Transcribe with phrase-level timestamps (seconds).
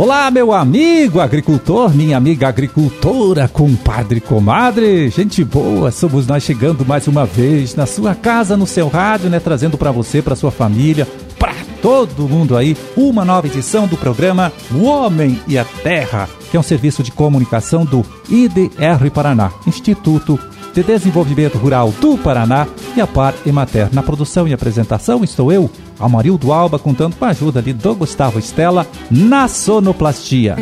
[0.00, 7.06] Olá, meu amigo agricultor, minha amiga agricultora, compadre, comadre, gente boa, somos nós chegando mais
[7.06, 11.06] uma vez na sua casa, no seu rádio, né, trazendo para você, para sua família,
[11.38, 16.56] para todo mundo aí, uma nova edição do programa O Homem e a Terra, que
[16.56, 20.40] é um serviço de comunicação do IDR Paraná, Instituto
[20.72, 22.66] de Desenvolvimento Rural do Paraná
[22.96, 23.88] e a Par Emater.
[23.92, 28.38] Na produção e apresentação estou eu, Amarildo Alba, contando com a ajuda ali do Gustavo
[28.38, 30.56] Estela na sonoplastia.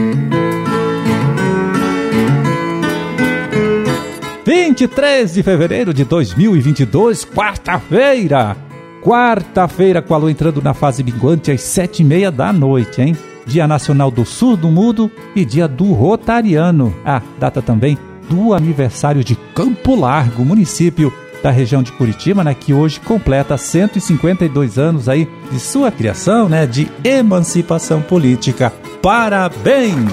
[4.45, 8.57] 23 de fevereiro de 2022, quarta-feira.
[9.03, 13.17] Quarta-feira, com a lua entrando na fase minguante às sete e meia da noite, hein?
[13.47, 16.95] Dia Nacional do Surdo Mudo e Dia do Rotariano.
[17.05, 17.97] Ah, data também
[18.29, 21.13] do aniversário de Campo Largo, município
[21.43, 26.65] da região de Curitiba, né, que hoje completa 152 anos aí de sua criação, né,
[26.65, 28.73] de emancipação política.
[29.03, 30.13] Parabéns!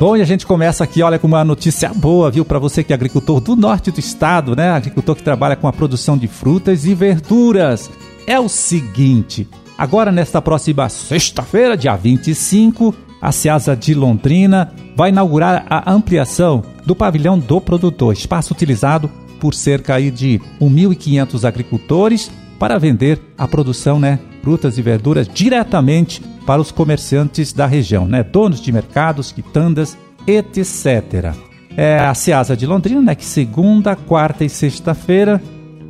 [0.00, 2.92] Bom, e a gente começa aqui, olha, com uma notícia boa, viu, para você que
[2.92, 6.84] é agricultor do norte do estado, né, agricultor que trabalha com a produção de frutas
[6.84, 7.92] e verduras.
[8.26, 9.46] É o seguinte,
[9.78, 12.94] Agora, nesta próxima sexta-feira, dia 25,
[13.26, 19.10] a Ceasa de Londrina vai inaugurar a ampliação do pavilhão do produtor, espaço utilizado
[19.40, 26.60] por cerca de 1.500 agricultores para vender a produção, né, frutas e verduras diretamente para
[26.60, 31.34] os comerciantes da região, né, donos de mercados, quitandas, etc.
[31.76, 35.42] É a Ceasa de Londrina, né, que segunda, quarta e sexta-feira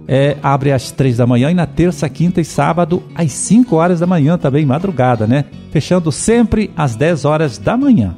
[0.09, 4.01] é, abre às três da manhã e na terça, quinta e sábado às 5 horas
[4.01, 5.47] da manhã, também madrugada, né?
[5.71, 8.15] Fechando sempre às 10 horas da manhã.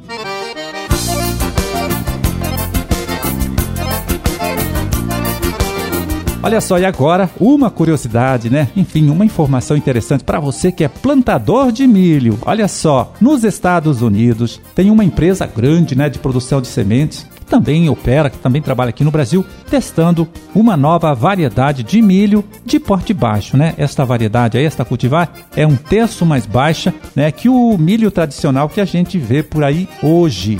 [6.41, 8.69] Olha só, e agora uma curiosidade, né?
[8.75, 12.39] Enfim, uma informação interessante para você que é plantador de milho.
[12.43, 17.89] Olha só, nos Estados Unidos tem uma empresa grande, né, de produção de sementes também
[17.89, 23.13] opera, que também trabalha aqui no Brasil, testando uma nova variedade de milho de porte
[23.13, 23.73] baixo, né?
[23.77, 28.69] Esta variedade aí, esta cultivar, é um terço mais baixa, né, que o milho tradicional
[28.69, 30.59] que a gente vê por aí hoje.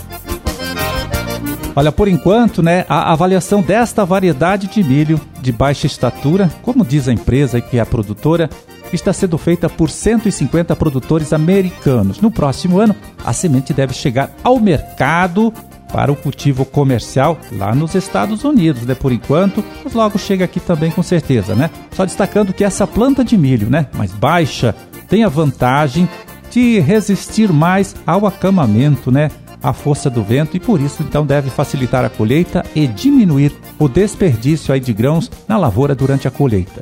[1.76, 7.08] Olha, por enquanto, né, a avaliação desta variedade de milho de baixa estatura, como diz
[7.08, 8.50] a empresa que é a produtora,
[8.92, 12.20] está sendo feita por 150 produtores americanos.
[12.20, 15.54] No próximo ano, a semente deve chegar ao mercado
[15.92, 18.96] para o cultivo comercial lá nos Estados Unidos, né?
[18.96, 21.70] Por enquanto, mas logo chega aqui também com certeza, né?
[21.92, 24.76] Só destacando que essa planta de milho, né, mais baixa,
[25.08, 26.08] tem a vantagem
[26.52, 29.30] de resistir mais ao acamamento, né?
[29.62, 33.90] A força do vento e por isso então deve facilitar a colheita e diminuir o
[33.90, 36.80] desperdício aí de grãos na lavoura durante a colheita.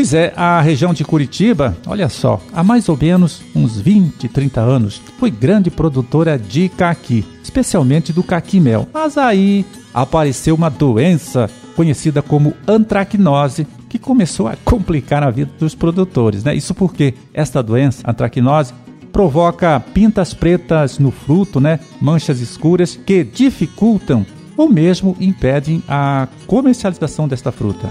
[0.00, 4.58] Pois é, a região de Curitiba, olha só, há mais ou menos uns 20, 30
[4.58, 8.88] anos, foi grande produtora de caqui, especialmente do caqui-mel.
[8.94, 9.62] Mas aí
[9.92, 16.54] apareceu uma doença conhecida como antracnose, que começou a complicar a vida dos produtores, né?
[16.54, 18.72] Isso porque esta doença, antracnose,
[19.12, 21.78] provoca pintas pretas no fruto, né?
[22.00, 24.24] Manchas escuras que dificultam
[24.56, 27.86] ou mesmo impedem a comercialização desta fruta.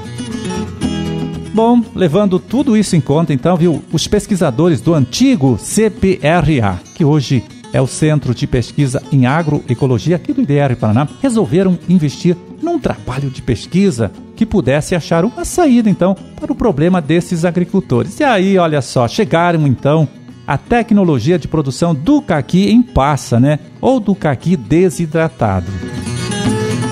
[1.59, 7.43] Bom, levando tudo isso em conta, então, viu, os pesquisadores do antigo CPRA, que hoje
[7.73, 13.29] é o Centro de Pesquisa em Agroecologia aqui do IDR Paraná, resolveram investir num trabalho
[13.29, 18.17] de pesquisa que pudesse achar uma saída, então, para o problema desses agricultores.
[18.21, 20.07] E aí, olha só, chegaram então
[20.47, 23.59] a tecnologia de produção do caqui em passa, né?
[23.81, 25.98] Ou do caqui desidratado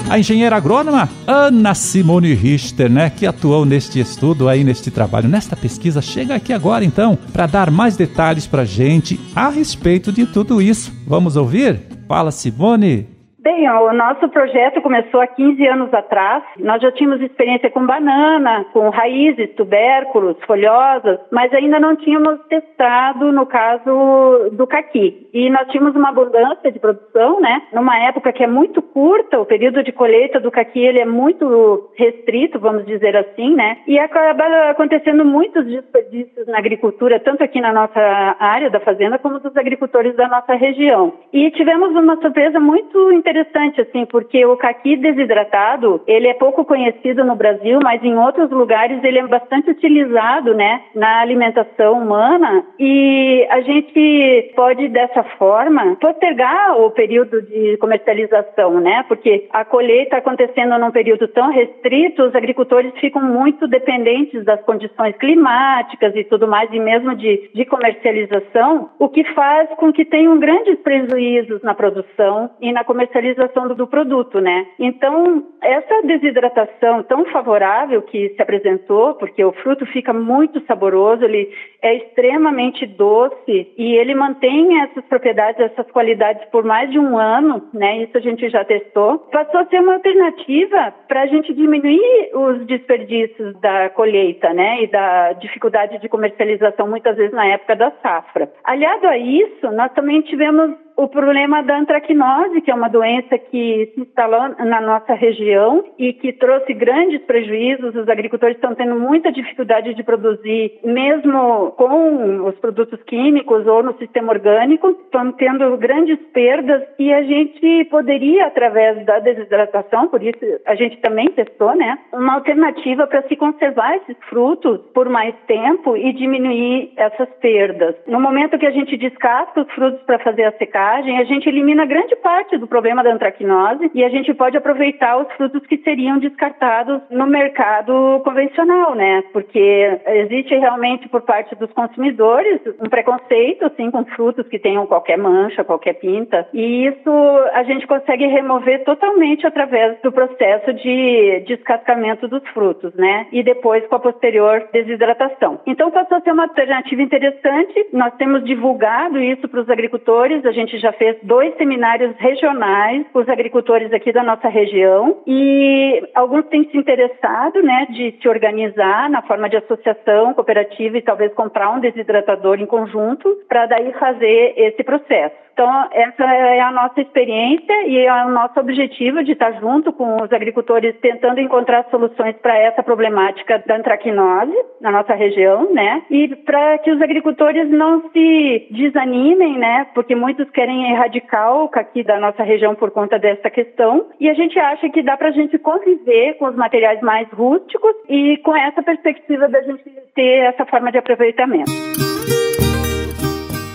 [0.10, 5.56] a engenheira agrônoma Ana Simone Richter, né, que atuou neste estudo aí, neste trabalho, nesta
[5.56, 10.62] pesquisa, chega aqui agora então para dar mais detalhes para gente a respeito de tudo
[10.62, 10.92] isso.
[11.06, 11.82] Vamos ouvir?
[12.08, 13.17] Fala, Simone.
[13.48, 16.44] Bem, o nosso projeto começou há 15 anos atrás.
[16.60, 23.32] Nós já tínhamos experiência com banana, com raízes, tubérculos, folhosas, mas ainda não tínhamos testado
[23.32, 25.30] no caso do caqui.
[25.34, 27.62] E nós tínhamos uma abundância de produção, né?
[27.72, 31.90] Numa época que é muito curta, o período de colheita do caqui ele é muito
[31.96, 33.78] restrito, vamos dizer assim, né?
[33.88, 39.40] E acaba acontecendo muitos desperdícios na agricultura, tanto aqui na nossa área da fazenda como
[39.40, 41.14] dos agricultores da nossa região.
[41.32, 46.66] E tivemos uma surpresa muito interessante interessante, assim, porque o caqui desidratado, ele é pouco
[46.66, 52.64] conhecido no Brasil, mas em outros lugares ele é bastante utilizado, né, na alimentação humana
[52.80, 59.04] e a gente pode, dessa forma, postergar o período de comercialização, né?
[59.08, 65.16] Porque a colheita acontecendo num período tão restrito, os agricultores ficam muito dependentes das condições
[65.18, 70.40] climáticas e tudo mais, e mesmo de, de comercialização, o que faz com que tenham
[70.40, 74.68] grandes prejuízos na produção e na comercialização do, do produto, né?
[74.80, 81.52] Então, essa desidratação tão favorável que se apresentou, porque o fruto fica muito saboroso, ele
[81.82, 87.68] é extremamente doce e ele mantém essas propriedades, essas qualidades por mais de um ano,
[87.74, 88.04] né?
[88.04, 89.20] Isso a gente já testou.
[89.32, 94.84] Passou a ser uma alternativa para a gente diminuir os desperdícios da colheita, né?
[94.84, 98.52] E da dificuldade de comercialização muitas vezes na época da safra.
[98.64, 103.92] Aliado a isso, nós também tivemos o problema da antracnose, que é uma doença que
[103.94, 107.96] se instalou na nossa região e que trouxe grandes prejuízos.
[107.96, 113.96] Os agricultores estão tendo muita dificuldade de produzir, mesmo com os produtos químicos ou no
[114.00, 120.40] sistema orgânico, estão tendo grandes perdas e a gente poderia, através da desidratação, por isso
[120.66, 125.96] a gente também testou, né, uma alternativa para se conservar esses frutos por mais tempo
[125.96, 127.96] e diminuir essas perdas.
[128.08, 131.86] No momento que a gente descasca os frutos para fazer a secagem, a gente elimina
[131.86, 136.18] grande parte do problema da antracnose e a gente pode aproveitar os frutos que seriam
[136.20, 139.24] descartados no mercado convencional, né?
[139.34, 145.18] Porque existe realmente por parte dos consumidores um preconceito assim com frutos que tenham qualquer
[145.18, 147.12] mancha, qualquer pinta, e isso
[147.54, 153.28] a gente consegue remover totalmente através do processo de descascamento dos frutos, né?
[153.32, 155.60] E depois com a posterior desidratação.
[155.66, 157.88] Então passou a ser uma alternativa interessante.
[157.94, 163.20] Nós temos divulgado isso para os agricultores, a gente já fez dois seminários regionais com
[163.20, 169.10] os agricultores aqui da nossa região e alguns têm se interessado, né, de se organizar
[169.10, 174.54] na forma de associação, cooperativa e talvez comprar um desidratador em conjunto para daí fazer
[174.58, 175.47] esse processo.
[175.58, 180.22] Então, essa é a nossa experiência e é o nosso objetivo de estar junto com
[180.22, 186.04] os agricultores tentando encontrar soluções para essa problemática da antracnose na nossa região, né?
[186.12, 189.88] E para que os agricultores não se desanimem, né?
[189.96, 194.10] Porque muitos querem erradicar o caqui da nossa região por conta dessa questão.
[194.20, 197.96] E a gente acha que dá para a gente conviver com os materiais mais rústicos
[198.08, 201.72] e com essa perspectiva da gente ter essa forma de aproveitamento.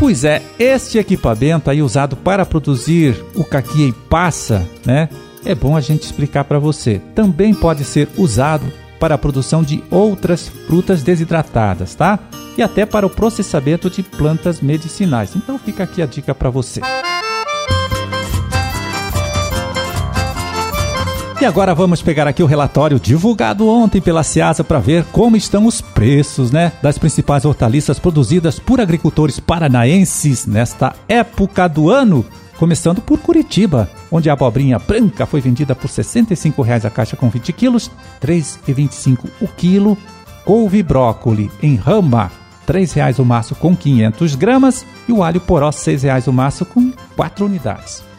[0.02, 5.08] Pois é, este equipamento aí usado para produzir o caqui em passa, né?
[5.44, 7.00] É bom a gente explicar para você.
[7.14, 8.66] Também pode ser usado
[8.98, 12.18] para a produção de outras frutas desidratadas, tá?
[12.58, 15.36] E até para o processamento de plantas medicinais.
[15.36, 16.80] Então fica aqui a dica para você.
[21.42, 25.66] E agora vamos pegar aqui o relatório divulgado ontem pela Ceasa para ver como estão
[25.66, 32.24] os preços, né, das principais hortaliças produzidas por agricultores paranaenses nesta época do ano.
[32.56, 37.28] Começando por Curitiba, onde a abobrinha branca foi vendida por R$ 65,00 a caixa com
[37.28, 37.90] 20 quilos,
[38.20, 39.98] R$ 3,25 o quilo.
[40.44, 42.30] Couve brócoli em rama,
[42.68, 44.86] R$ 3,00 o maço com 500 gramas.
[45.08, 48.11] E o alho poró, R$ 6,00 o maço com 4 unidades.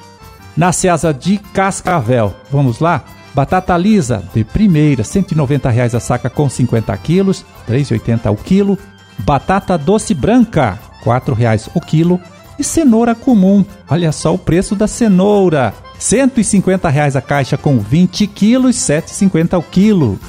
[0.55, 3.03] Na Ceasa de Cascavel, vamos lá?
[3.33, 8.77] Batata lisa de primeira, 190 reais a saca com 50 quilos, R$ 3,80 o quilo.
[9.19, 12.19] Batata doce branca, 4 reais o quilo.
[12.59, 18.27] E cenoura comum, olha só o preço da cenoura, 150 reais a caixa com 20
[18.27, 20.19] quilos, R$ 7,50 o quilo.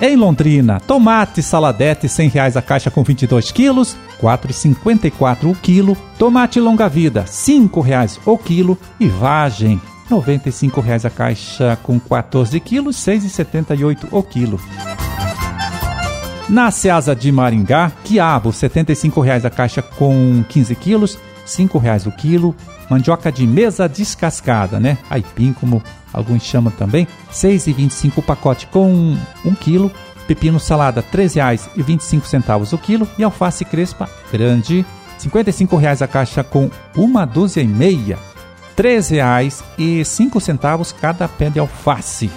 [0.00, 5.96] Em Londrina, tomate saladete 100 reais a caixa com 22 quilos, R$ 4,54 o quilo.
[6.16, 8.78] Tomate longa-vida, 5 reais o quilo.
[9.00, 14.60] E vagem, 95 reais a caixa com 14 quilos, R$ 6,78 o quilo.
[16.48, 22.12] Na Seasa de Maringá, quiabo, 75 reais a caixa com 15 quilos, 5 reais o
[22.12, 22.54] quilo.
[22.88, 24.98] Mandioca de mesa descascada, né?
[25.10, 29.90] Aipim, como alguns chamam também, R$ 6,25 o pacote com 1 quilo.
[30.26, 33.08] Pepino salada, R$ 3,25 o quilo.
[33.18, 34.86] E alface crespa grande, R$
[35.18, 38.18] 55 a caixa com uma dúzia e meia.
[38.76, 42.30] R$ 3,05 cada pé de alface.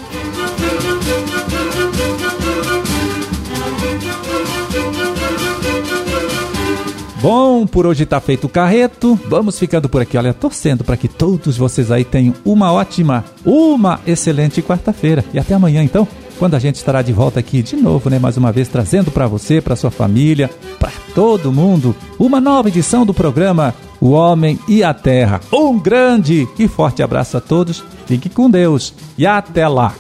[7.22, 9.18] Bom, por hoje tá feito o carreto.
[9.28, 14.00] Vamos ficando por aqui, olha, torcendo para que todos vocês aí tenham uma ótima, uma
[14.08, 15.24] excelente quarta-feira.
[15.32, 16.08] E até amanhã, então,
[16.40, 19.28] quando a gente estará de volta aqui de novo, né, mais uma vez trazendo para
[19.28, 20.50] você, para sua família,
[20.80, 25.40] para todo mundo, uma nova edição do programa O Homem e a Terra.
[25.54, 27.84] Um grande e forte abraço a todos.
[28.08, 29.94] Fique com Deus e até lá.